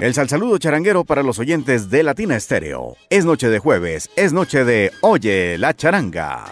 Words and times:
El 0.00 0.14
saludo 0.14 0.58
charanguero 0.58 1.02
para 1.02 1.24
los 1.24 1.40
oyentes 1.40 1.90
de 1.90 2.04
Latina 2.04 2.36
Estéreo. 2.36 2.96
Es 3.10 3.24
noche 3.24 3.48
de 3.48 3.58
jueves, 3.58 4.08
es 4.14 4.32
noche 4.32 4.64
de 4.64 4.92
Oye 5.00 5.58
la 5.58 5.74
charanga. 5.74 6.44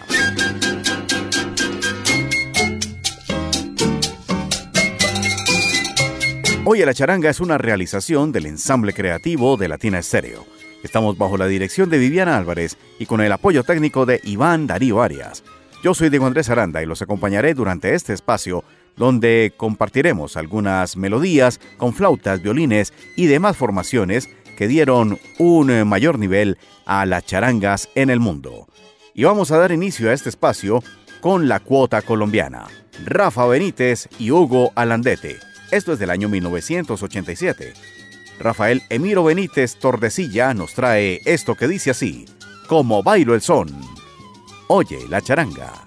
Oye 6.65 6.85
la 6.85 6.93
charanga 6.93 7.29
es 7.29 7.39
una 7.39 7.57
realización 7.57 8.33
del 8.33 8.47
ensamble 8.47 8.91
creativo 8.91 9.55
de 9.55 9.69
Latina 9.69 9.99
Estéreo. 9.99 10.45
Estamos 10.83 11.17
bajo 11.17 11.37
la 11.37 11.47
dirección 11.47 11.89
de 11.89 11.99
Viviana 11.99 12.37
Álvarez 12.37 12.77
y 12.99 13.05
con 13.05 13.21
el 13.21 13.31
apoyo 13.31 13.63
técnico 13.63 14.05
de 14.05 14.19
Iván 14.25 14.67
Darío 14.67 15.01
Arias. 15.01 15.45
Yo 15.85 15.93
soy 15.93 16.09
Diego 16.09 16.25
Andrés 16.25 16.49
Aranda 16.49 16.83
y 16.83 16.85
los 16.85 17.01
acompañaré 17.01 17.53
durante 17.53 17.95
este 17.95 18.11
espacio 18.11 18.65
donde 18.97 19.53
compartiremos 19.55 20.35
algunas 20.35 20.97
melodías 20.97 21.59
con 21.77 21.93
flautas, 21.93 22.41
violines 22.41 22.93
y 23.15 23.27
demás 23.27 23.55
formaciones 23.55 24.29
que 24.57 24.67
dieron 24.67 25.19
un 25.37 25.87
mayor 25.87 26.19
nivel 26.19 26.57
a 26.85 27.05
las 27.05 27.25
charangas 27.25 27.89
en 27.95 28.09
el 28.09 28.19
mundo. 28.19 28.67
Y 29.13 29.23
vamos 29.23 29.51
a 29.51 29.57
dar 29.57 29.71
inicio 29.71 30.09
a 30.09 30.13
este 30.13 30.29
espacio 30.29 30.83
con 31.21 31.47
la 31.47 31.59
cuota 31.59 32.01
colombiana. 32.01 32.65
Rafa 33.05 33.45
Benítez 33.45 34.09
y 34.19 34.31
Hugo 34.31 34.71
Alandete. 34.75 35.37
Esto 35.71 35.93
es 35.93 35.99
del 35.99 36.09
año 36.09 36.29
1987. 36.29 37.73
Rafael 38.39 38.81
Emiro 38.89 39.23
Benítez 39.23 39.75
Tordesilla 39.77 40.53
nos 40.53 40.73
trae 40.73 41.21
esto 41.25 41.55
que 41.55 41.67
dice 41.67 41.91
así, 41.91 42.25
como 42.67 43.03
bailo 43.03 43.33
el 43.33 43.41
son. 43.41 43.69
Oye 44.67 44.99
la 45.09 45.21
charanga. 45.21 45.86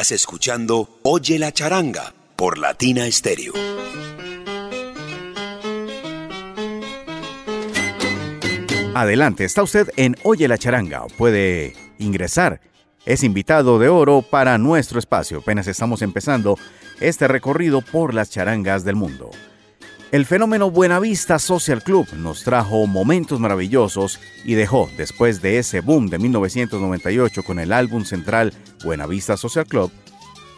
Escuchando 0.00 1.00
Oye 1.02 1.38
la 1.38 1.52
charanga 1.52 2.14
por 2.36 2.58
Latina 2.58 3.10
Stereo. 3.10 3.52
Adelante, 8.94 9.44
está 9.44 9.62
usted 9.62 9.90
en 9.96 10.16
Oye 10.22 10.48
la 10.48 10.58
charanga. 10.58 11.06
Puede 11.16 11.74
ingresar 11.98 12.60
es 13.08 13.24
invitado 13.24 13.78
de 13.78 13.88
oro 13.88 14.20
para 14.20 14.58
nuestro 14.58 14.98
espacio. 14.98 15.38
Apenas 15.38 15.66
estamos 15.66 16.02
empezando 16.02 16.58
este 17.00 17.26
recorrido 17.26 17.80
por 17.80 18.12
las 18.12 18.28
charangas 18.28 18.84
del 18.84 18.96
mundo. 18.96 19.30
El 20.10 20.24
fenómeno 20.24 20.70
Buenavista 20.70 21.38
Social 21.38 21.82
Club 21.82 22.08
nos 22.14 22.42
trajo 22.42 22.86
momentos 22.86 23.40
maravillosos 23.40 24.18
y 24.42 24.54
dejó, 24.54 24.88
después 24.96 25.42
de 25.42 25.58
ese 25.58 25.80
boom 25.80 26.08
de 26.08 26.18
1998 26.18 27.42
con 27.42 27.58
el 27.58 27.74
álbum 27.74 28.06
central 28.06 28.54
Buenavista 28.82 29.36
Social 29.36 29.66
Club, 29.66 29.92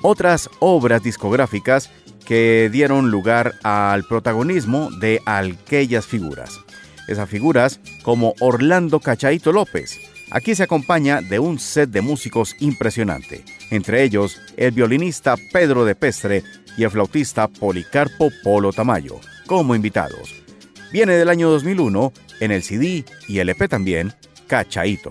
otras 0.03 0.49
obras 0.61 1.03
discográficas 1.03 1.91
que 2.25 2.71
dieron 2.71 3.11
lugar 3.11 3.57
al 3.65 4.05
protagonismo 4.05 4.89
de 4.93 5.21
aquellas 5.27 6.07
figuras. 6.07 6.61
Esas 7.09 7.29
figuras 7.29 7.81
como 8.05 8.35
Orlando 8.39 9.01
Cachaito 9.01 9.51
López, 9.51 9.99
Aquí 10.31 10.55
se 10.55 10.63
acompaña 10.63 11.23
de 11.23 11.41
un 11.41 11.59
set 11.59 11.91
de 11.91 12.03
músicos 12.03 12.55
impresionante, 12.61 13.45
entre 13.71 14.05
ellos 14.05 14.41
el 14.57 14.71
violinista 14.71 15.35
Pedro 15.53 15.85
de 15.85 15.97
Pestre 15.97 16.45
y 16.77 16.85
el 16.85 16.91
flautista 16.91 17.49
Policarpo 17.49 18.31
Polo 18.45 18.73
Tamayo, 18.73 19.19
como 19.51 19.75
invitados. 19.75 20.45
Viene 20.93 21.15
del 21.15 21.29
año 21.29 21.51
2001 21.51 22.13
en 22.39 22.53
el 22.53 22.63
CD 22.63 23.05
y 23.27 23.41
el 23.41 23.49
EP 23.49 23.69
también, 23.69 24.15
Cachaito. 24.47 25.11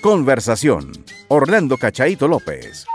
Conversación, 0.00 0.92
Orlando 1.26 1.76
Cachaito 1.76 2.28
López. 2.28 2.86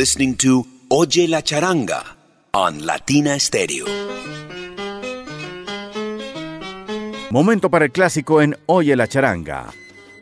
Listening 0.00 0.34
to 0.34 0.66
Oye 0.88 1.28
la 1.28 1.42
Charanga 1.42 2.02
on 2.52 2.86
Latina 2.86 3.38
Stereo. 3.38 3.84
Momento 7.30 7.68
para 7.68 7.84
el 7.84 7.92
clásico 7.92 8.40
en 8.40 8.56
Oye 8.64 8.96
la 8.96 9.08
Charanga. 9.08 9.66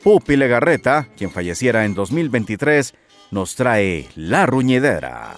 Pupi 0.03 0.35
Legarreta, 0.35 1.07
quien 1.17 1.31
falleciera 1.31 1.85
en 1.85 1.95
2023, 1.95 2.93
nos 3.31 3.55
trae 3.55 4.09
La 4.17 4.47
Ruñedera. 4.47 5.37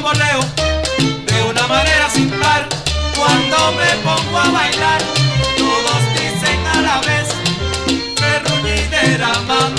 de 0.00 1.42
una 1.42 1.66
manera 1.66 2.08
sin 2.10 2.30
par. 2.30 2.68
Cuando 3.16 3.72
me 3.72 3.90
pongo 4.04 4.38
a 4.38 4.50
bailar, 4.50 5.00
todos 5.56 6.02
dicen 6.14 6.66
a 6.66 6.80
la 6.82 7.00
vez, 7.00 7.28
me 8.20 8.38
ruñí 8.38 8.86
de 8.88 9.18
la 9.18 9.40
mano. 9.40 9.77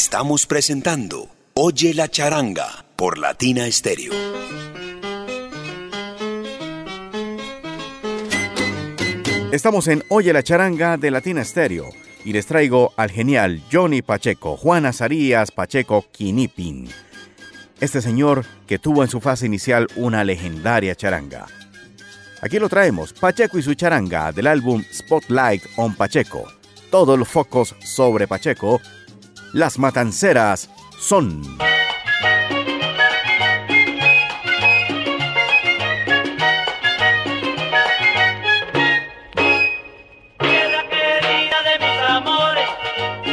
Estamos 0.00 0.46
presentando 0.46 1.28
Oye 1.54 1.92
la 1.92 2.08
charanga 2.08 2.84
por 2.94 3.18
Latina 3.18 3.68
Stereo. 3.68 4.12
Estamos 9.50 9.88
en 9.88 10.04
Oye 10.08 10.32
la 10.32 10.44
charanga 10.44 10.98
de 10.98 11.10
Latina 11.10 11.44
Stereo 11.44 11.88
y 12.24 12.32
les 12.32 12.46
traigo 12.46 12.92
al 12.96 13.10
genial 13.10 13.60
Johnny 13.72 14.00
Pacheco, 14.00 14.56
Juan 14.56 14.86
Azarías 14.86 15.50
Pacheco 15.50 16.04
Quinipin. 16.12 16.88
Este 17.80 18.00
señor 18.00 18.46
que 18.68 18.78
tuvo 18.78 19.02
en 19.02 19.10
su 19.10 19.20
fase 19.20 19.46
inicial 19.46 19.88
una 19.96 20.22
legendaria 20.22 20.94
charanga. 20.94 21.46
Aquí 22.40 22.60
lo 22.60 22.68
traemos, 22.68 23.12
Pacheco 23.14 23.58
y 23.58 23.62
su 23.62 23.74
charanga 23.74 24.30
del 24.30 24.46
álbum 24.46 24.84
Spotlight 24.94 25.64
on 25.76 25.96
Pacheco. 25.96 26.44
Todos 26.88 27.18
los 27.18 27.26
focos 27.26 27.74
sobre 27.80 28.28
Pacheco 28.28 28.80
las 29.58 29.76
matanceras 29.76 30.70
son... 31.00 31.42
Tierra 40.38 40.82
querida 40.88 41.58
de 41.66 41.74
mis 41.80 42.00
amores, 42.08 42.68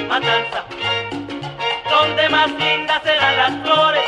matanza, 0.09 0.65
donde 1.91 2.29
más 2.29 2.51
lindas 2.53 3.03
serán 3.03 3.37
las 3.37 3.61
flores, 3.61 4.03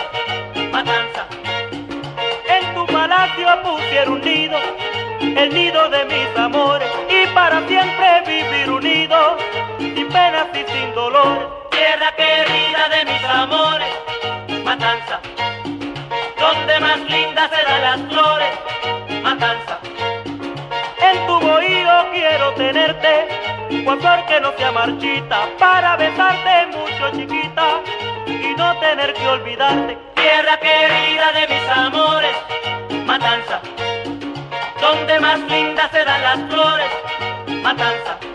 matanza. 0.72 1.28
En 2.50 2.74
tu 2.74 2.88
palacio 2.88 3.48
pusieron 3.62 4.22
nido, 4.22 4.58
el 5.20 5.54
nido 5.54 5.88
de 5.92 6.06
mis 6.06 6.36
amores, 6.36 6.90
y 7.10 7.28
para 7.36 7.68
siempre 7.68 8.24
vivir 8.26 8.72
unidos, 8.72 9.40
sin 9.78 10.08
penas 10.08 10.48
y 10.56 10.72
sin 10.72 10.96
dolor 10.96 11.57
amores, 13.48 13.96
matanza, 14.66 15.20
donde 16.38 16.80
más 16.82 17.00
lindas 17.00 17.50
serán 17.50 17.82
las 17.82 18.02
flores, 18.12 18.54
matanza. 19.24 19.80
En 21.00 21.26
tu 21.26 21.40
bohío 21.40 22.06
quiero 22.12 22.54
tenerte, 22.56 23.28
con 23.86 24.00
flor 24.02 24.26
que 24.26 24.42
no 24.42 24.52
sea 24.58 24.72
marchita, 24.72 25.48
para 25.58 25.96
besarte 25.96 26.68
mucho 26.78 27.18
chiquita 27.18 27.82
y 28.28 28.54
no 28.58 28.78
tener 28.80 29.14
que 29.14 29.28
olvidarte. 29.28 29.98
Tierra 30.16 30.58
querida 30.58 31.32
de 31.32 31.48
mis 31.48 31.70
amores, 31.70 32.36
matanza, 33.06 33.62
donde 34.82 35.20
más 35.22 35.40
lindas 35.40 35.90
serán 35.92 36.22
las 36.22 36.40
flores, 36.50 36.92
matanza. 37.64 38.27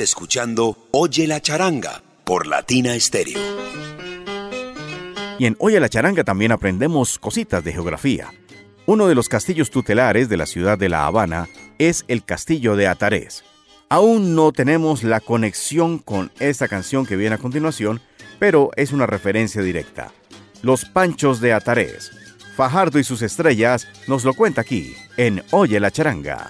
Escuchando 0.00 0.88
Oye 0.90 1.26
la 1.26 1.40
charanga 1.40 2.02
por 2.24 2.46
Latina 2.46 2.98
Stereo. 2.98 3.38
Y 5.38 5.46
en 5.46 5.56
Oye 5.58 5.80
la 5.80 5.88
charanga 5.88 6.24
también 6.24 6.52
aprendemos 6.52 7.18
cositas 7.18 7.62
de 7.62 7.72
geografía. 7.72 8.32
Uno 8.86 9.06
de 9.06 9.14
los 9.14 9.28
castillos 9.28 9.70
tutelares 9.70 10.28
de 10.28 10.36
la 10.36 10.46
ciudad 10.46 10.78
de 10.78 10.88
La 10.88 11.06
Habana 11.06 11.48
es 11.78 12.04
el 12.08 12.24
castillo 12.24 12.74
de 12.74 12.86
Atarés. 12.86 13.44
Aún 13.88 14.34
no 14.34 14.52
tenemos 14.52 15.02
la 15.02 15.20
conexión 15.20 15.98
con 15.98 16.32
esta 16.40 16.68
canción 16.68 17.04
que 17.04 17.16
viene 17.16 17.34
a 17.34 17.38
continuación, 17.38 18.00
pero 18.38 18.70
es 18.76 18.92
una 18.92 19.06
referencia 19.06 19.62
directa. 19.62 20.10
Los 20.62 20.86
Panchos 20.86 21.40
de 21.40 21.52
Atarés. 21.52 22.12
Fajardo 22.56 22.98
y 22.98 23.04
sus 23.04 23.20
estrellas 23.22 23.86
nos 24.06 24.24
lo 24.24 24.32
cuenta 24.34 24.62
aquí, 24.62 24.94
en 25.16 25.42
Oye 25.50 25.78
la 25.80 25.90
charanga. 25.90 26.48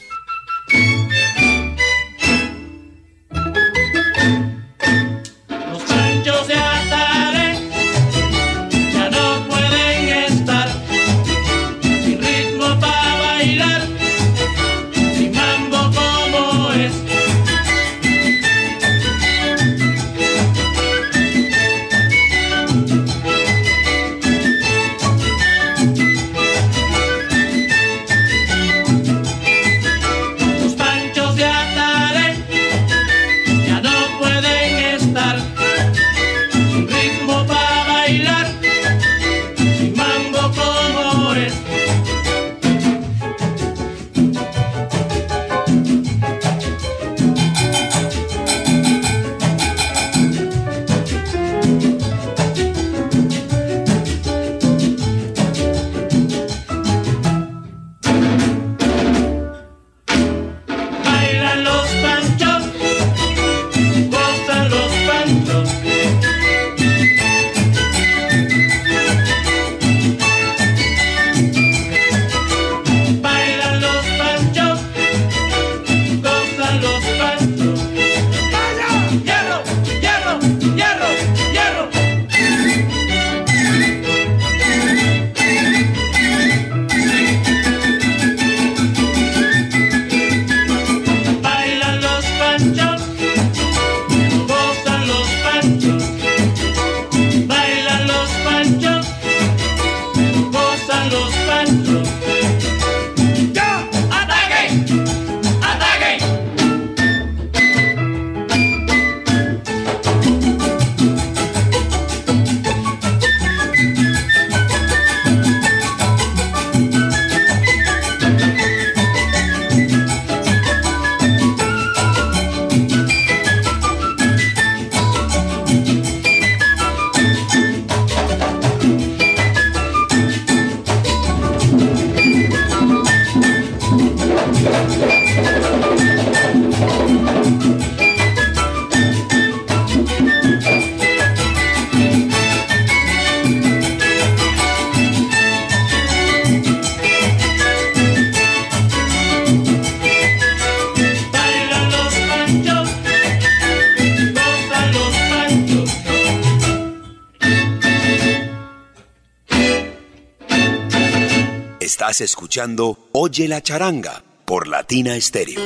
Escuchando 162.21 163.09
Oye 163.13 163.49
la 163.49 163.63
charanga 163.63 164.23
por 164.45 164.69
Latina 164.69 165.19
Stereo. 165.21 165.61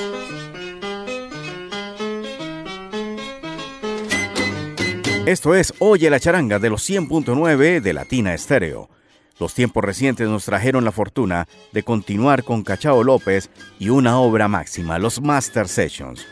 Esto 5.27 5.55
es 5.57 5.75
Oye 5.81 6.09
la 6.09 6.21
charanga 6.21 6.59
de 6.59 6.71
los 6.71 6.89
100.9 6.89 7.81
de 7.81 7.93
Latina 7.93 8.33
Estéreo. 8.33 8.89
Los 9.41 9.55
tiempos 9.55 9.85
recientes 9.85 10.29
nos 10.29 10.45
trajeron 10.45 10.85
la 10.85 10.93
fortuna 10.93 11.49
de 11.73 11.83
continuar 11.83 12.45
con 12.45 12.63
Cachao 12.63 13.03
López 13.03 13.51
y 13.79 13.89
una 13.89 14.21
obra 14.21 14.47
máxima, 14.47 14.99
los 14.99 15.21
Master 15.21 15.69
Sessions. 15.69 16.25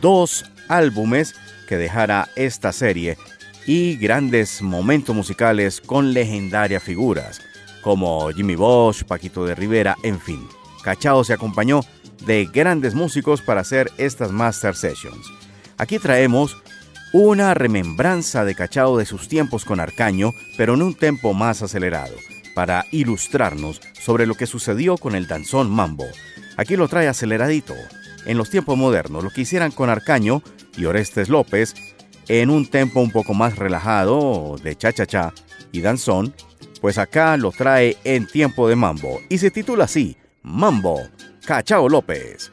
Dos 0.00 0.44
álbumes 0.68 1.34
que 1.68 1.76
dejara 1.76 2.28
esta 2.36 2.72
serie 2.72 3.18
y 3.66 3.96
grandes 3.96 4.62
momentos 4.62 5.14
musicales 5.14 5.80
con 5.80 6.12
legendarias 6.12 6.82
figuras 6.82 7.42
como 7.82 8.30
Jimmy 8.30 8.56
Bosch, 8.56 9.04
Paquito 9.04 9.44
de 9.44 9.54
Rivera, 9.54 9.96
en 10.02 10.20
fin. 10.20 10.46
Cachao 10.82 11.24
se 11.24 11.32
acompañó 11.32 11.80
de 12.26 12.46
grandes 12.46 12.94
músicos 12.94 13.40
para 13.40 13.60
hacer 13.60 13.90
estas 13.98 14.32
Master 14.32 14.74
Sessions. 14.74 15.26
Aquí 15.78 15.98
traemos 15.98 16.56
una 17.12 17.54
remembranza 17.54 18.44
de 18.44 18.54
Cachao 18.54 18.96
de 18.96 19.06
sus 19.06 19.28
tiempos 19.28 19.64
con 19.64 19.80
Arcaño, 19.80 20.32
pero 20.56 20.74
en 20.74 20.82
un 20.82 20.94
tempo 20.94 21.34
más 21.34 21.62
acelerado, 21.62 22.14
para 22.54 22.84
ilustrarnos 22.92 23.80
sobre 24.00 24.26
lo 24.26 24.34
que 24.34 24.46
sucedió 24.46 24.96
con 24.96 25.14
el 25.14 25.26
danzón 25.26 25.70
mambo. 25.70 26.06
Aquí 26.56 26.76
lo 26.76 26.88
trae 26.88 27.08
aceleradito. 27.08 27.74
En 28.26 28.36
los 28.36 28.50
tiempos 28.50 28.76
modernos, 28.76 29.24
lo 29.24 29.30
que 29.30 29.40
hicieran 29.40 29.72
con 29.72 29.88
Arcaño 29.88 30.42
y 30.76 30.84
Orestes 30.84 31.28
López, 31.28 31.74
en 32.28 32.50
un 32.50 32.66
tempo 32.66 33.00
un 33.00 33.10
poco 33.10 33.34
más 33.34 33.56
relajado 33.56 34.56
de 34.62 34.76
cha-cha-cha 34.76 35.32
y 35.72 35.80
danzón, 35.80 36.34
pues 36.80 36.98
acá 36.98 37.36
lo 37.36 37.50
trae 37.50 37.96
en 38.04 38.26
tiempo 38.26 38.68
de 38.68 38.76
mambo 38.76 39.20
y 39.28 39.38
se 39.38 39.50
titula 39.50 39.84
así, 39.84 40.16
Mambo, 40.42 41.06
Cachao 41.44 41.88
López. 41.88 42.50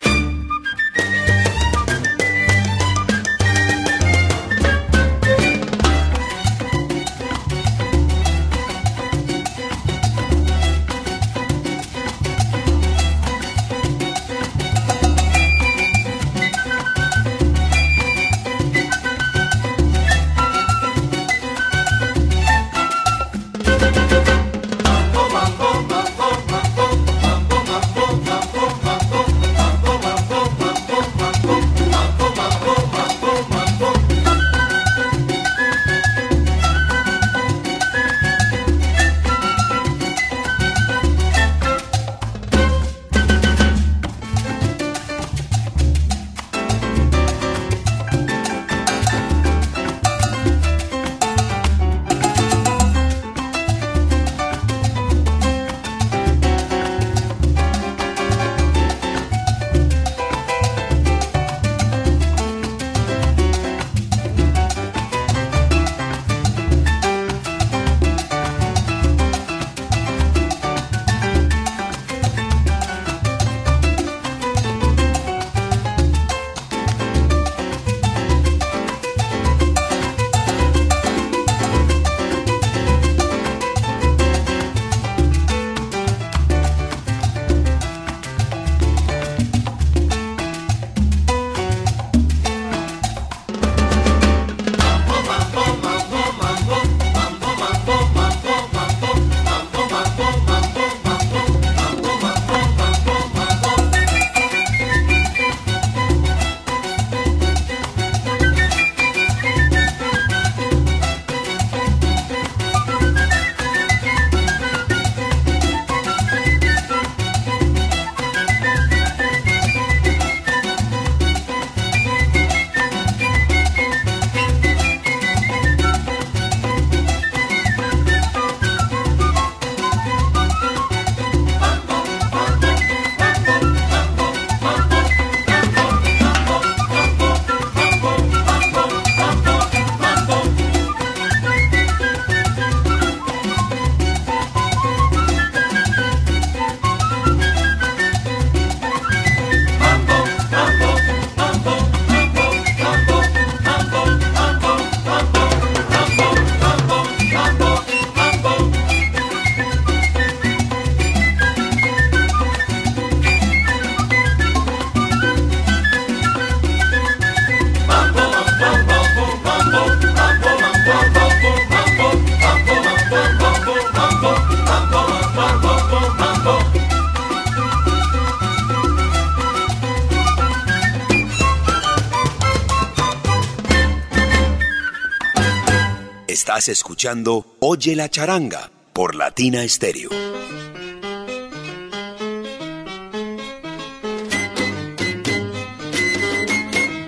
Escuchando 186.98 187.46
Oye 187.60 187.96
la 187.96 188.10
charanga 188.10 188.72
por 188.92 189.14
Latina 189.14 189.62
Stereo. 189.68 190.10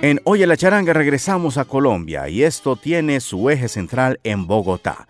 En 0.04 0.22
Oye 0.26 0.46
la 0.46 0.58
charanga 0.58 0.94
regresamos 0.94 1.58
a 1.58 1.66
Colombia 1.66 2.30
y 2.30 2.44
esto 2.44 2.76
tiene 2.76 3.20
su 3.20 3.50
eje 3.50 3.68
central 3.68 4.20
en 4.24 4.46
Bogotá. 4.46 5.08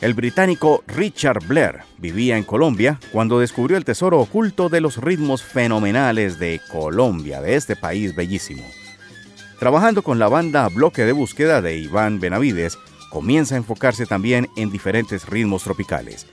El 0.00 0.14
británico 0.14 0.82
Richard 0.88 1.46
Blair 1.46 1.82
vivía 1.98 2.36
en 2.36 2.42
Colombia 2.42 2.98
cuando 3.12 3.38
descubrió 3.38 3.76
el 3.76 3.84
tesoro 3.84 4.18
oculto 4.18 4.68
de 4.68 4.80
los 4.80 4.96
ritmos 4.96 5.44
fenomenales 5.44 6.40
de 6.40 6.60
Colombia, 6.72 7.40
de 7.40 7.54
este 7.54 7.76
país 7.76 8.16
bellísimo. 8.16 8.64
Trabajando 9.60 10.02
con 10.02 10.18
la 10.18 10.26
banda 10.26 10.68
Bloque 10.68 11.04
de 11.04 11.12
Búsqueda 11.12 11.62
de 11.62 11.76
Iván 11.76 12.18
Benavides, 12.18 12.76
comienza 13.10 13.54
a 13.54 13.58
enfocarse 13.58 14.06
también 14.06 14.48
en 14.56 14.70
diferentes 14.70 15.26
ritmos 15.26 15.64
tropicales. 15.64 16.26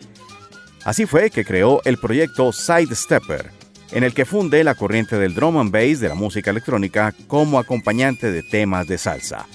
Así 0.86 1.06
fue 1.06 1.30
que 1.30 1.44
creó 1.44 1.82
el 1.84 1.98
proyecto 1.98 2.54
Side 2.54 2.96
Stepper, 2.96 3.52
en 3.92 4.04
el 4.04 4.14
que 4.14 4.26
funde 4.26 4.64
la 4.64 4.76
corriente 4.76 5.18
del 5.18 5.34
drum 5.34 5.58
and 5.58 5.72
bass 5.72 6.00
de 6.00 6.10
la 6.10 6.16
música 6.16 6.52
electrónica 6.52 7.14
como 7.28 7.60
acompañante 7.60 8.32
de 8.32 8.44
temas 8.44 8.88
de 8.88 8.98
salsa. 8.98 9.46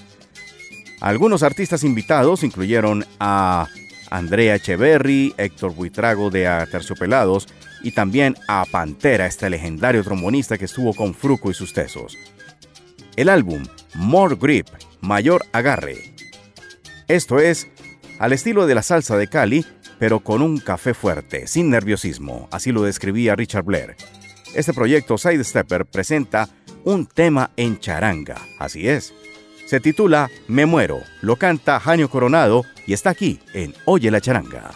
Algunos 1.01 1.43
artistas 1.43 1.85
invitados 1.85 2.45
incluyeron 2.45 3.05
a 3.19 3.67
Andrea 4.11 4.57
Echeverry, 4.57 5.35
Héctor 5.37 5.75
Buitrago 5.75 6.31
de 6.31 6.47
Aterciopelados 6.47 7.49
y 7.83 7.93
también 7.93 8.37
a 8.47 8.65
Pantera, 8.71 9.27
este 9.27 9.51
legendario 9.51 10.05
trombonista 10.05 10.59
que 10.59 10.67
estuvo 10.67 10.95
con 10.95 11.15
Fruco 11.15 11.51
y 11.51 11.55
sus 11.55 11.73
tesos. 11.73 12.17
El 13.17 13.29
álbum 13.29 13.65
More 13.95 14.37
Grip, 14.37 14.69
Mayor 15.01 15.45
Agarre. 15.53 16.12
Esto 17.13 17.41
es 17.41 17.69
al 18.19 18.33
estilo 18.33 18.67
de 18.67 18.75
la 18.75 18.81
salsa 18.81 19.19
de 19.19 19.27
Cali, 19.27 19.67
pero 19.99 20.21
con 20.21 20.41
un 20.41 20.57
café 20.57 20.95
fuerte, 20.95 21.47
sin 21.47 21.69
nerviosismo, 21.69 22.49
así 22.51 22.73
lo 22.73 22.85
describía 22.85 23.37
Richard 23.37 23.65
Blair. 23.65 23.97
Este 24.55 24.73
proyecto 24.73 25.19
Sidestepper 25.19 25.85
presenta 25.85 26.49
un 26.85 27.05
tema 27.05 27.51
en 27.59 27.79
charanga, 27.79 28.41
así 28.59 28.89
es, 28.89 29.13
se 29.67 29.79
titula 29.79 30.31
Me 30.49 30.65
Muero, 30.65 31.01
lo 31.21 31.37
canta 31.37 31.79
Janio 31.81 32.09
Coronado 32.09 32.65
y 32.87 32.95
está 32.95 33.11
aquí 33.11 33.41
en 33.53 33.75
Oye 33.85 34.11
la 34.11 34.23
Charanga. 34.23 34.71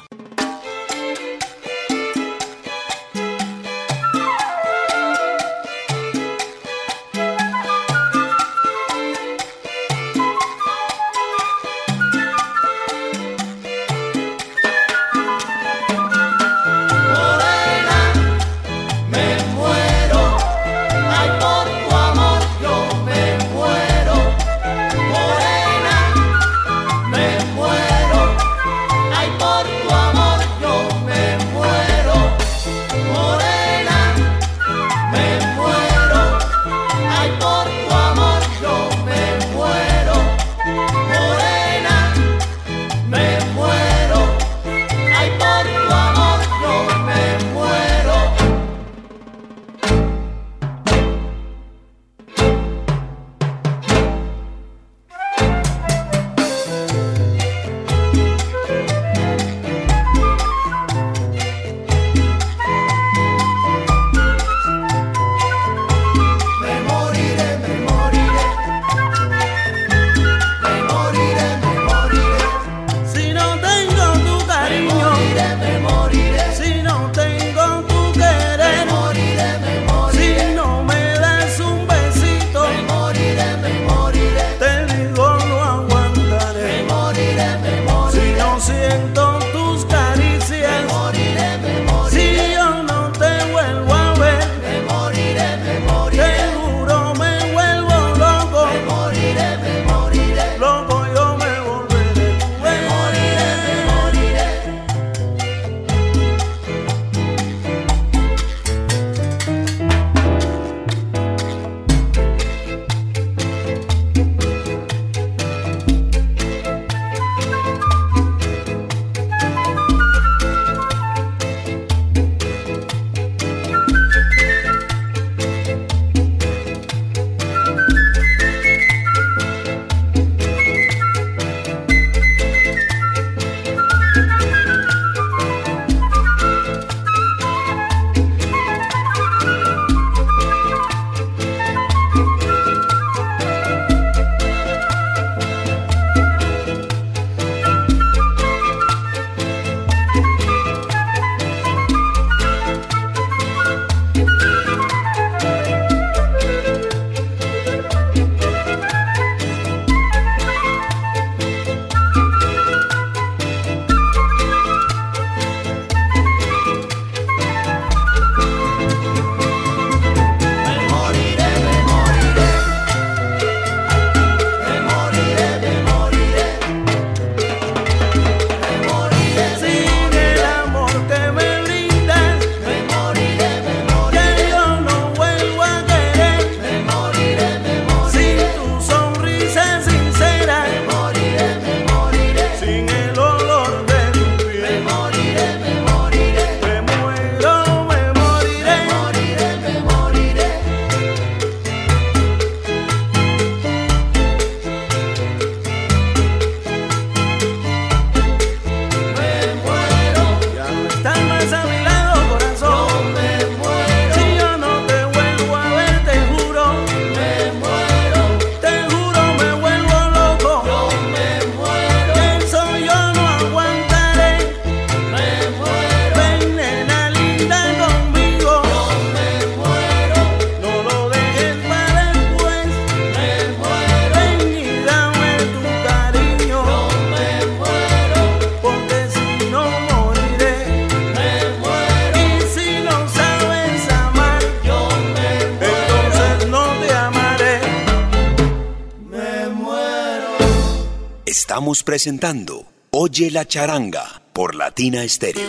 Oye 252.91 253.31
la 253.33 253.45
charanga 253.45 254.23
por 254.33 254.55
Latina 254.55 255.03
Estéreo. 255.03 255.45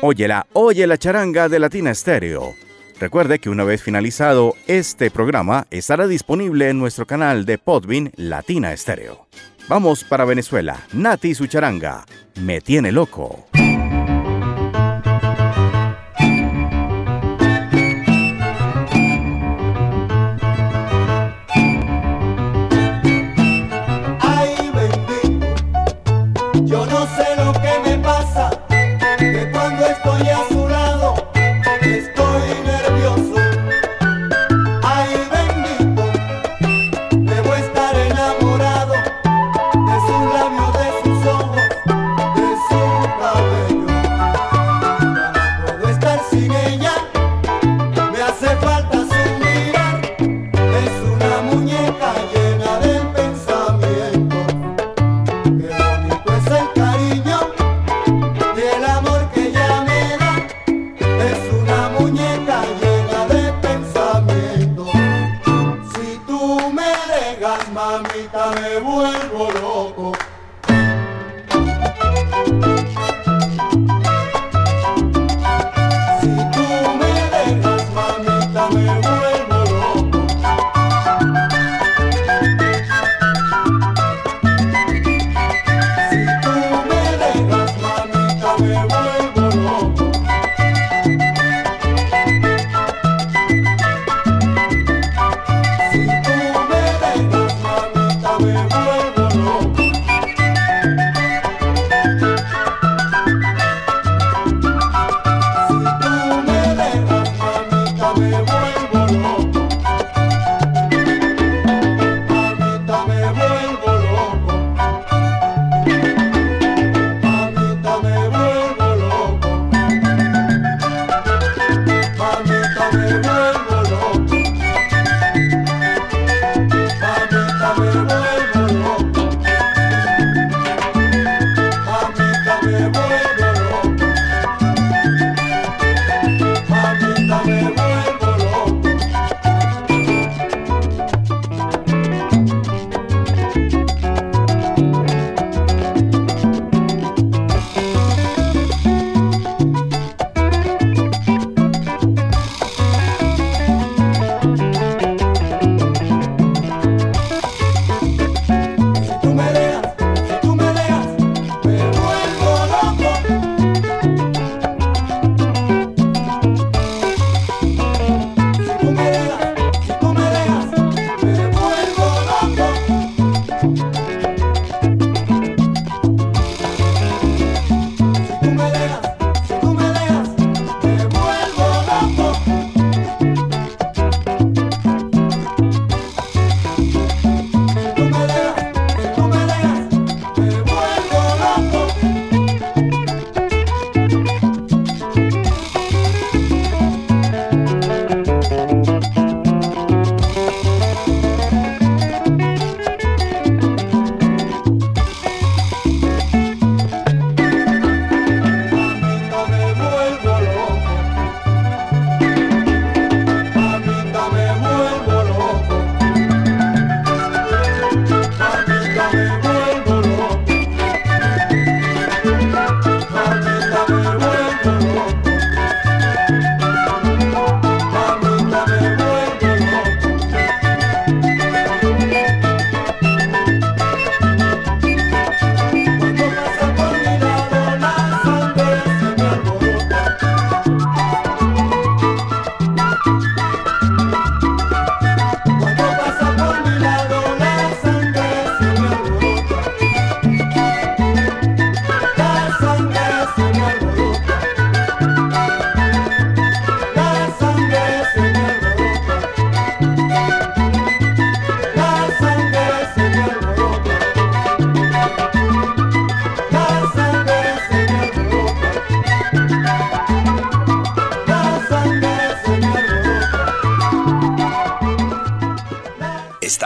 Óyela, 0.00 0.46
oye 0.54 0.86
la 0.86 0.96
charanga 0.96 1.48
de 1.48 1.58
Latina 1.58 1.90
Estéreo. 1.90 2.54
Recuerde 2.98 3.38
que 3.38 3.50
una 3.50 3.64
vez 3.64 3.82
finalizado 3.82 4.54
este 4.66 5.10
programa 5.10 5.66
estará 5.70 6.06
disponible 6.06 6.70
en 6.70 6.78
nuestro 6.78 7.06
canal 7.06 7.44
de 7.44 7.58
Podbean 7.58 8.12
Latina 8.16 8.72
Estéreo. 8.72 9.28
Vamos 9.68 10.04
para 10.04 10.24
Venezuela. 10.24 10.86
Nati 10.94 11.34
su 11.34 11.46
charanga. 11.46 12.06
Me 12.40 12.62
tiene 12.62 12.92
loco. 12.92 13.46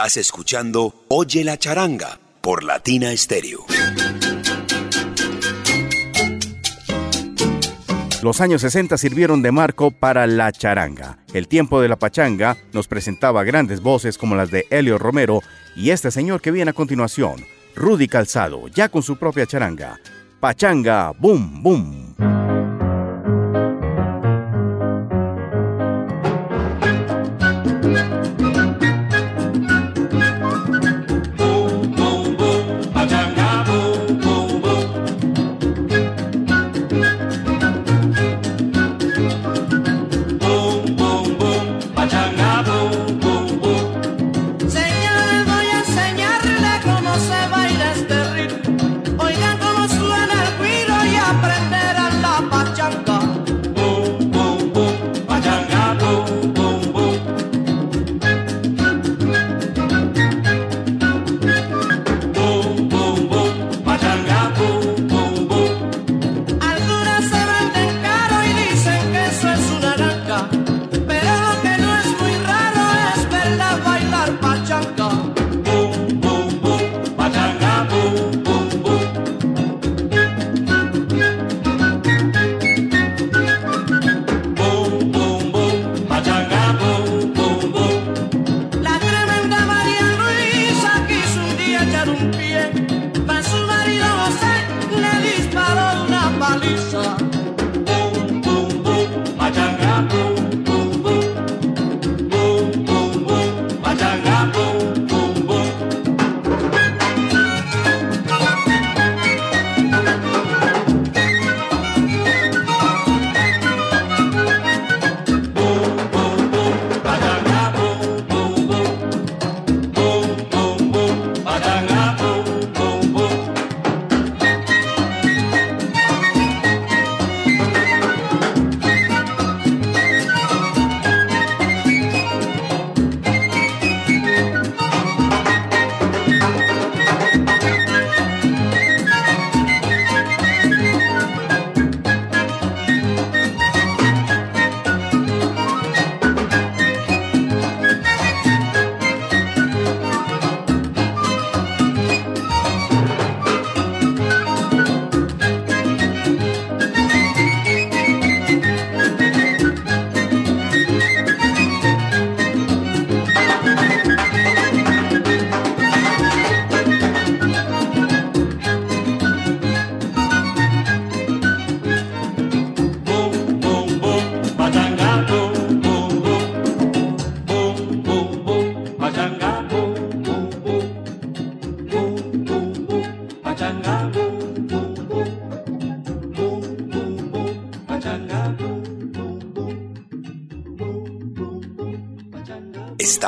Escuchando 0.05 1.05
Oye 1.07 1.43
la 1.43 1.57
charanga 1.57 2.19
por 2.41 2.63
Latina 2.63 3.15
Stereo. 3.15 3.65
Los 8.21 8.41
años 8.41 8.61
60 8.61 8.97
sirvieron 8.97 9.41
de 9.41 9.51
marco 9.51 9.91
para 9.91 10.27
la 10.27 10.51
charanga. 10.51 11.19
El 11.33 11.47
tiempo 11.47 11.81
de 11.81 11.87
la 11.87 11.97
pachanga 11.97 12.57
nos 12.73 12.87
presentaba 12.87 13.43
grandes 13.43 13.81
voces 13.81 14.17
como 14.17 14.35
las 14.35 14.51
de 14.51 14.65
Helio 14.69 14.97
Romero 14.97 15.41
y 15.75 15.91
este 15.91 16.11
señor 16.11 16.41
que 16.41 16.51
viene 16.51 16.71
a 16.71 16.73
continuación, 16.73 17.45
Rudy 17.75 18.07
Calzado, 18.07 18.67
ya 18.67 18.89
con 18.89 19.03
su 19.03 19.17
propia 19.17 19.45
charanga. 19.45 19.99
Pachanga, 20.39 21.11
boom, 21.17 21.63
boom. 21.63 22.42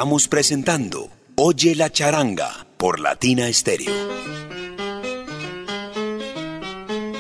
Estamos 0.06 0.28
presentando 0.28 1.10
Oye 1.36 1.74
la 1.74 1.90
charanga 1.90 2.68
por 2.78 3.00
Latina 3.00 3.52
Stereo. 3.52 3.92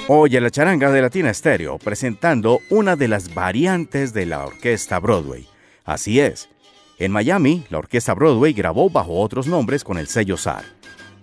Oye 0.08 0.40
la 0.40 0.52
charanga 0.52 0.92
de 0.92 1.02
Latina 1.02 1.34
Stereo 1.34 1.80
presentando 1.80 2.60
una 2.70 2.96
de 2.96 3.08
las 3.08 3.34
variantes 3.34 4.14
de 4.14 4.28
la 4.28 4.46
orquesta 4.46 5.00
Broadway. 5.00 5.48
Así 5.84 6.20
es. 6.20 6.48
En 7.00 7.12
Miami, 7.12 7.66
la 7.72 7.80
orquesta 7.80 8.14
Broadway 8.14 8.54
grabó 8.54 8.92
bajo 8.92 9.20
otros 9.20 9.48
nombres 9.48 9.84
con 9.84 9.98
el 9.98 10.06
sello 10.06 10.38
SAR. 10.38 10.66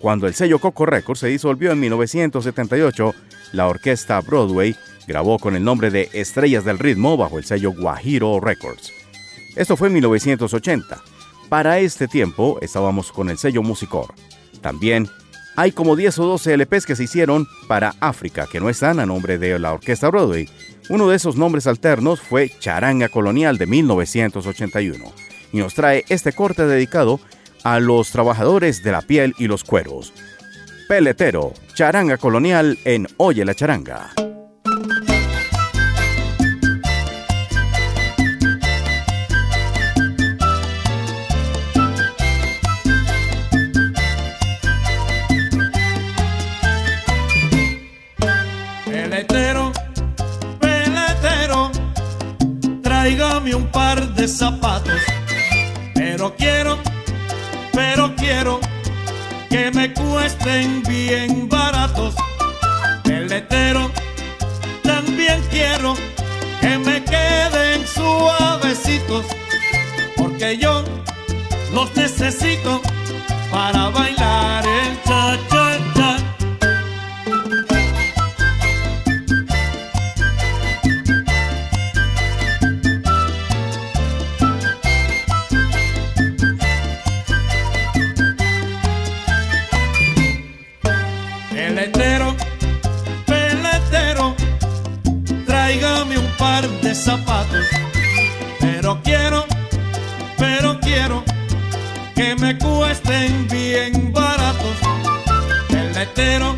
Cuando 0.01 0.27
el 0.27 0.35
sello 0.35 0.59
Coco 0.59 0.85
Records 0.85 1.21
se 1.21 1.29
disolvió 1.29 1.71
en 1.71 1.79
1978, 1.79 3.15
la 3.53 3.69
orquesta 3.69 4.21
Broadway 4.21 4.75
grabó 5.07 5.39
con 5.39 5.55
el 5.55 5.63
nombre 5.63 5.93
de 5.93 6.11
Estrellas 6.13 6.65
del 6.65 6.81
Ritmo 6.81 7.17
bajo 7.17 7.39
el 7.39 7.45
sello 7.45 7.71
Guajiro 7.71 8.41
Records. 8.41 8.93
Esto 9.55 9.77
fue 9.77 9.87
en 9.87 9.95
1980. 9.95 11.12
Para 11.53 11.81
este 11.81 12.09
tiempo 12.09 12.57
estábamos 12.63 13.13
con 13.13 13.29
el 13.29 13.37
sello 13.37 13.63
Musicor. 13.63 14.15
También 14.63 15.07
hay 15.55 15.71
como 15.71 15.97
10 15.97 16.21
o 16.21 16.25
12 16.25 16.57
LPs 16.57 16.87
que 16.87 16.97
se 16.97 17.05
hicieron 17.05 17.47
para 17.69 17.95
África, 18.01 18.47
que 18.51 18.59
no 18.59 18.71
están 18.71 18.99
a 19.01 19.05
nombre 19.05 19.37
de 19.37 19.59
la 19.59 19.75
Orquesta 19.75 20.09
Broadway. 20.09 20.49
Uno 20.89 21.11
de 21.11 21.17
esos 21.17 21.37
nombres 21.37 21.67
alternos 21.67 22.23
fue 22.23 22.51
Charanga 22.59 23.11
Colonial 23.11 23.59
de 23.59 23.67
1981 23.67 25.13
y 25.53 25.59
nos 25.59 25.75
trae 25.75 26.07
este 26.09 26.33
corte 26.33 26.65
dedicado 26.65 27.21
a 27.65 27.81
los 27.81 28.13
trabajadores 28.13 28.83
de 28.83 28.93
la 28.93 29.03
piel 29.03 29.35
y 29.37 29.47
los 29.47 29.63
cueros. 29.63 30.15
Peletero, 30.89 31.53
Charanga 31.75 32.17
Colonial 32.17 32.79
en 32.87 33.09
Oye 33.19 33.45
la 33.45 33.55
Charanga. 33.55 34.15
De 54.23 54.29
zapatos. 54.29 55.01
Pero 55.95 56.33
quiero, 56.37 56.79
pero 57.73 58.14
quiero 58.14 58.61
que 59.51 59.68
me 59.73 59.93
cuesten 59.93 60.81
bien 60.85 61.49
baratos. 61.49 62.14
letero 63.05 63.91
también 64.85 65.43
quiero 65.51 65.95
que 66.61 66.79
me 66.79 67.03
queden 67.03 67.85
suavecitos. 67.85 69.25
Porque 70.16 70.57
yo 70.57 70.85
los 71.75 71.93
necesito 71.97 72.81
para 73.51 73.89
bailar 73.89 74.64
par 96.43 96.68
de 96.80 96.93
zapatos, 96.93 97.66
pero 98.59 99.01
quiero, 99.05 99.45
pero 100.36 100.80
quiero 100.80 101.22
que 102.16 102.34
me 102.34 102.59
cuesten 102.59 103.47
bien 103.47 104.12
baratos. 104.12 104.76
El 105.68 105.93
letero 105.93 106.57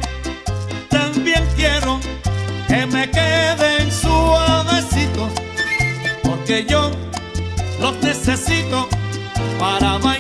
también 0.89 1.45
quiero 1.55 2.01
que 2.67 2.87
me 2.87 3.11
queden 3.11 3.93
suavecitos, 3.93 5.31
porque 6.23 6.65
yo 6.67 6.91
los 7.79 7.95
necesito 8.03 8.89
para 9.59 9.99
bailar 9.99 10.14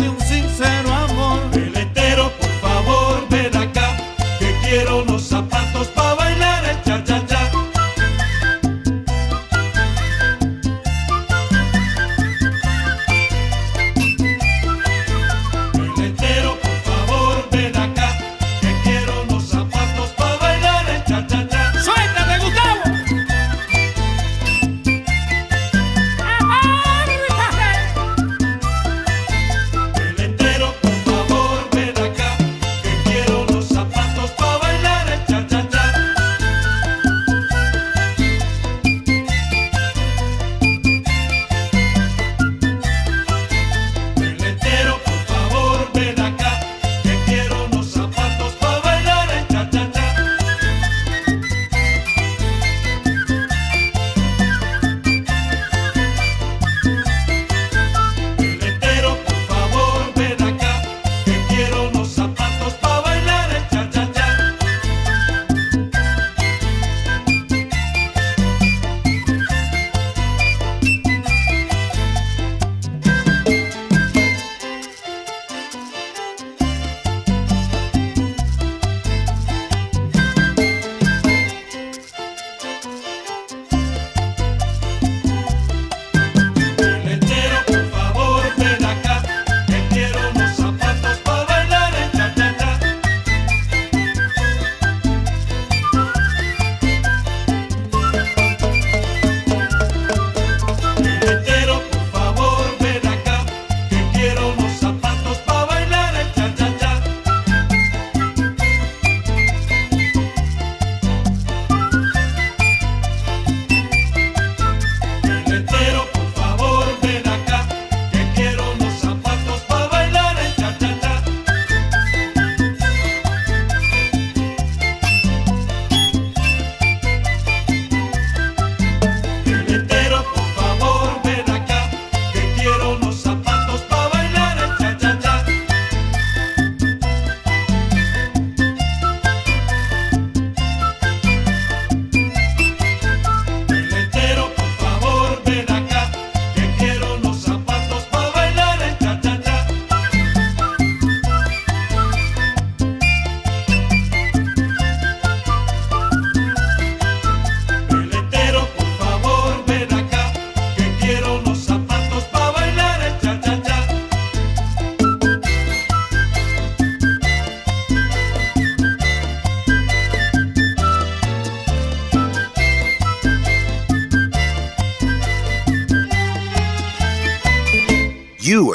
caricia 0.00 0.04
de 0.04 0.08
un 0.08 0.20
sincero 0.20 0.79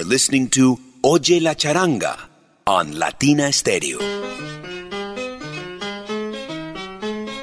listening 0.07 0.47
to 0.47 0.77
Oye 1.01 1.41
la 1.41 1.55
Charanga 1.55 2.15
on 2.65 2.99
Latina 2.99 3.51
Stereo. 3.51 3.97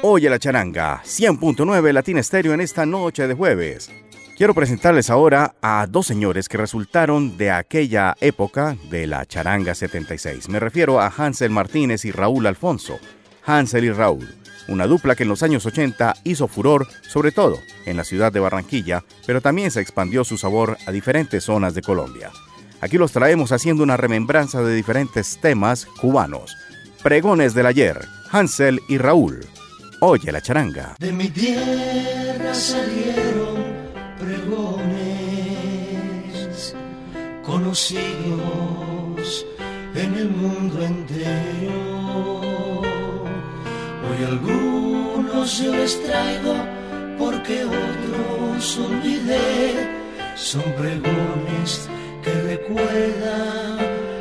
Oye 0.01 0.29
la 0.29 0.39
charanga, 0.39 1.01
100.9 1.03 1.91
Latina 1.91 2.21
Estéreo 2.21 2.53
en 2.53 2.61
esta 2.61 2.85
noche 2.85 3.27
de 3.27 3.33
jueves. 3.33 3.89
Quiero 4.37 4.53
presentarles 4.53 5.09
ahora 5.09 5.55
a 5.61 5.87
dos 5.89 6.07
señores 6.07 6.47
que 6.47 6.57
resultaron 6.57 7.37
de 7.37 7.51
aquella 7.51 8.15
época 8.21 8.77
de 8.89 9.07
la 9.07 9.25
charanga 9.25 9.75
76. 9.75 10.47
Me 10.47 10.59
refiero 10.59 11.01
a 11.01 11.07
Hansel 11.07 11.51
Martínez 11.51 12.05
y 12.05 12.11
Raúl 12.11 12.47
Alfonso. 12.47 12.97
Hansel 13.45 13.85
y 13.85 13.91
Raúl, 13.91 14.35
una 14.69 14.87
dupla 14.87 15.15
que 15.15 15.23
en 15.23 15.29
los 15.29 15.43
años 15.43 15.65
80 15.65 16.15
hizo 16.23 16.47
furor, 16.47 16.87
sobre 17.07 17.31
todo 17.31 17.59
en 17.85 17.97
la 17.97 18.05
ciudad 18.05 18.31
de 18.31 18.39
Barranquilla, 18.39 19.03
pero 19.25 19.41
también 19.41 19.69
se 19.69 19.81
expandió 19.81 20.23
su 20.23 20.37
sabor 20.37 20.77
a 20.85 20.91
diferentes 20.91 21.43
zonas 21.43 21.73
de 21.73 21.81
Colombia. 21.81 22.31
Aquí 22.83 22.97
los 22.97 23.13
traemos 23.13 23.53
haciendo 23.53 23.81
una 23.81 23.95
remembranza 23.95 24.61
de 24.61 24.75
diferentes 24.75 25.37
temas 25.39 25.85
cubanos. 25.85 26.57
Pregones 27.01 27.53
del 27.53 27.67
ayer, 27.67 27.97
Hansel 28.29 28.81
y 28.89 28.97
Raúl. 28.97 29.39
Oye 30.01 30.33
la 30.33 30.41
charanga. 30.41 30.97
De 30.99 31.13
mi 31.13 31.29
tierra 31.29 32.53
salieron 32.53 33.55
pregones 34.19 34.75
conocidos 37.41 38.03
en 39.95 40.15
el 40.15 40.29
mundo 40.31 40.83
entero. 40.83 42.41
Hoy 44.09 44.25
algunos 44.27 45.57
yo 45.57 45.73
les 45.73 46.03
traigo 46.03 46.53
porque 47.17 47.63
otros 47.63 48.77
olvidé. 48.77 50.03
Son 50.35 50.63
pregones 50.73 51.87
que 52.23 52.31
recuerdan 52.41 54.12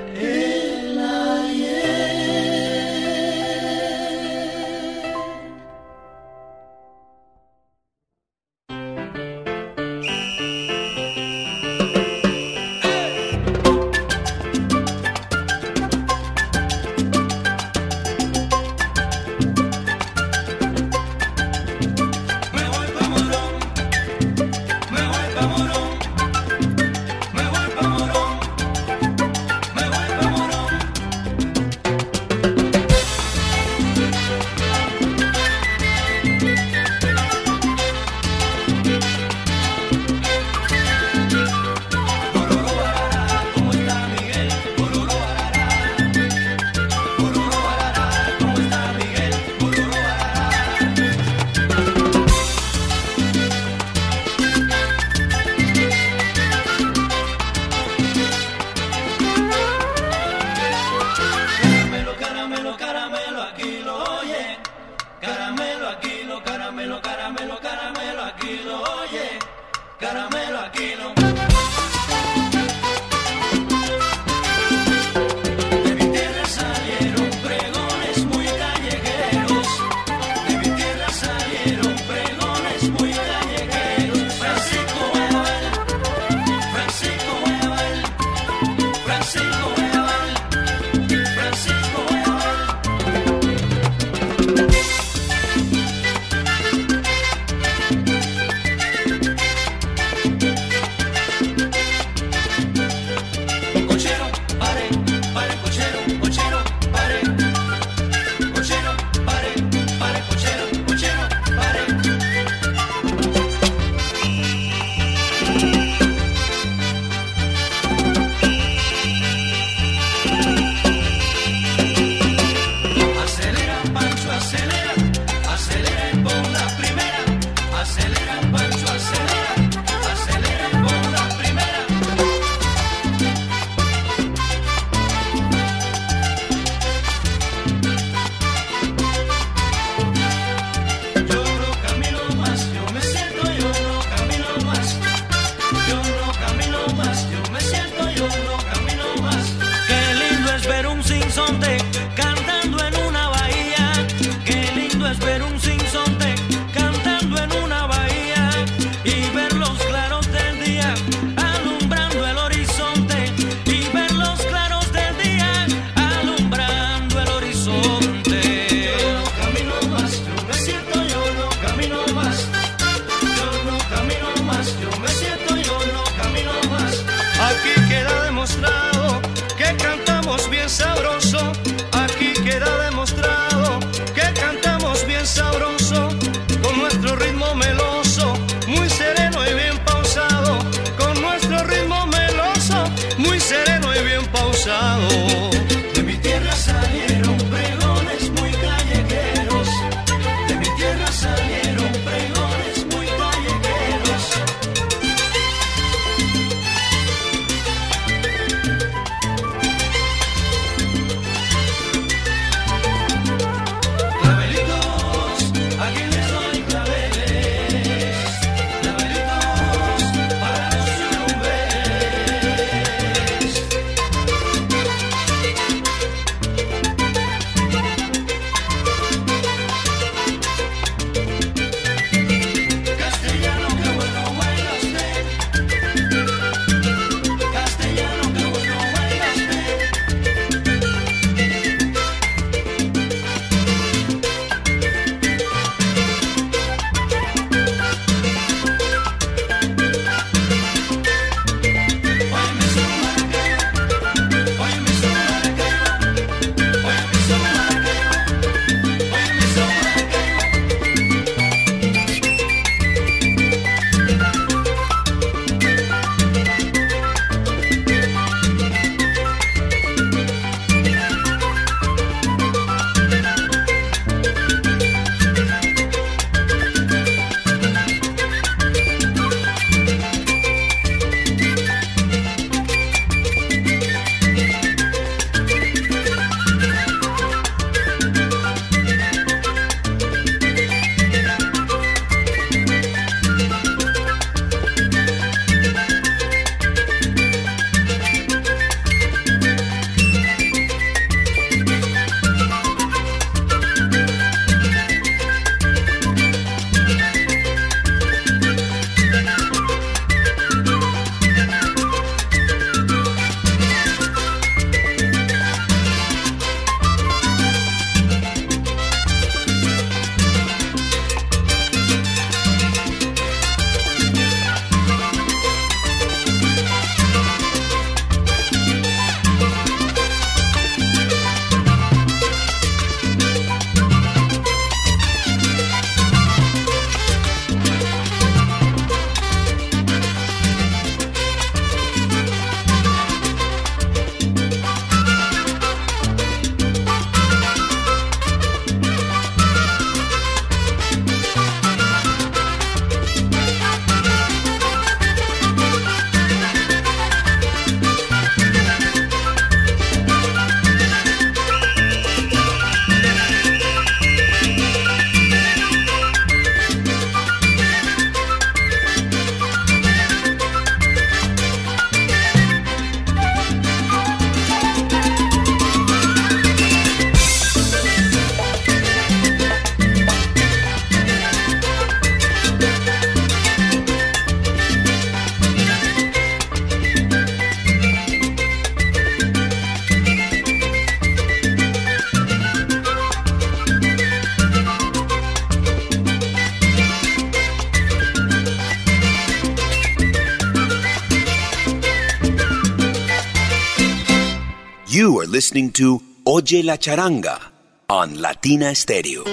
listening 405.32 405.70
to 405.72 405.98
Oye 406.24 406.62
la 406.62 406.76
Charanga 406.76 407.40
on 407.88 408.20
Latina 408.20 408.74
Stereo. 408.74 409.24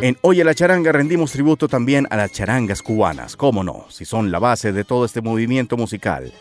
En 0.00 0.16
Oye 0.22 0.42
la 0.42 0.54
Charanga 0.54 0.90
rendimos 0.90 1.30
tributo 1.32 1.68
también 1.68 2.06
a 2.08 2.16
las 2.16 2.32
charangas 2.32 2.80
cubanas, 2.80 3.36
cómo 3.36 3.62
no, 3.62 3.84
si 3.90 4.06
son 4.06 4.32
la 4.32 4.38
base 4.38 4.72
de 4.72 4.84
todo 4.84 5.04
este 5.04 5.20
movimiento 5.20 5.76
musical. 5.76 6.32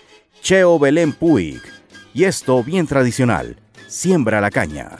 Cheo 0.41 0.79
Belén 0.79 1.11
Puig. 1.11 1.61
Y 2.13 2.23
esto 2.23 2.63
bien 2.63 2.87
tradicional, 2.87 3.57
siembra 3.87 4.39
la 4.39 4.49
caña, 4.49 4.91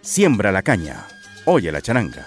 siembra 0.00 0.50
la 0.50 0.62
caña, 0.62 1.06
oye 1.44 1.70
la 1.70 1.80
charanga. 1.80 2.26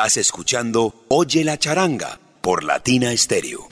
Estás 0.00 0.16
escuchando 0.16 0.94
Oye 1.08 1.44
la 1.44 1.58
charanga 1.58 2.18
por 2.40 2.64
Latina 2.64 3.14
Stereo. 3.14 3.68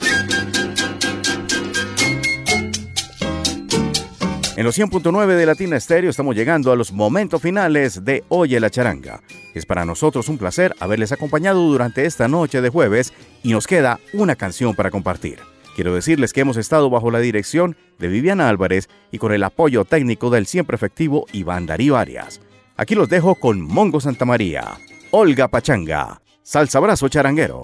En 4.55 4.63
los 4.63 4.77
100.9 4.77 5.25
de 5.25 5.45
Latina 5.47 5.79
Stereo 5.79 6.11
estamos 6.11 6.35
llegando 6.35 6.71
a 6.71 6.75
los 6.75 6.91
momentos 6.91 7.41
finales 7.41 8.05
de 8.05 8.23
Oye 8.29 8.59
la 8.59 8.69
charanga. 8.69 9.23
Es 9.55 9.65
para 9.65 9.85
nosotros 9.85 10.29
un 10.29 10.37
placer 10.37 10.75
haberles 10.79 11.11
acompañado 11.11 11.63
durante 11.63 12.05
esta 12.05 12.27
noche 12.27 12.61
de 12.61 12.69
jueves 12.69 13.11
y 13.41 13.51
nos 13.51 13.65
queda 13.65 13.99
una 14.13 14.35
canción 14.35 14.75
para 14.75 14.91
compartir. 14.91 15.39
Quiero 15.75 15.95
decirles 15.95 16.31
que 16.31 16.41
hemos 16.41 16.57
estado 16.57 16.91
bajo 16.91 17.09
la 17.09 17.21
dirección 17.21 17.75
de 17.97 18.07
Viviana 18.07 18.49
Álvarez 18.49 18.87
y 19.11 19.17
con 19.17 19.33
el 19.33 19.43
apoyo 19.43 19.83
técnico 19.83 20.29
del 20.29 20.45
siempre 20.45 20.75
efectivo 20.75 21.25
Iván 21.33 21.65
Darío 21.65 21.97
Arias. 21.97 22.39
Aquí 22.77 22.93
los 22.93 23.09
dejo 23.09 23.33
con 23.33 23.61
Mongo 23.61 23.99
Santa 23.99 24.25
María. 24.25 24.77
Olga 25.11 25.47
Pachanga, 25.47 26.21
Salsa 26.43 26.79
Brazo 26.79 27.07
Charanguero. 27.09 27.63